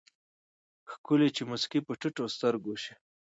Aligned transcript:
ښکلے 0.91 1.29
چې 1.35 1.43
مسکې 1.51 1.79
په 1.87 1.93
ټيټو 1.99 2.25
سترګو 2.35 2.73
شي 2.83 2.93